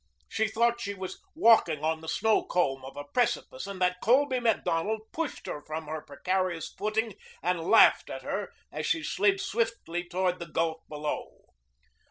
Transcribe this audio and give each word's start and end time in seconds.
She 0.27 0.47
thought 0.47 0.81
she 0.81 0.95
was 0.95 1.21
walking 1.35 1.83
on 1.83 2.01
the 2.01 2.07
snow 2.09 2.41
comb 2.43 2.83
of 2.83 2.97
a 2.97 3.03
precipice 3.03 3.67
and 3.67 3.79
that 3.81 4.01
Colby 4.01 4.39
Macdonald 4.39 5.01
pushed 5.13 5.45
her 5.45 5.61
from 5.61 5.85
her 5.85 6.01
precarious 6.01 6.69
footing 6.73 7.13
and 7.43 7.61
laughed 7.69 8.09
at 8.09 8.23
her 8.23 8.51
as 8.71 8.87
she 8.87 9.03
slid 9.03 9.39
swiftly 9.39 10.03
toward 10.03 10.39
the 10.39 10.47
gulf 10.49 10.79
below. 10.89 11.45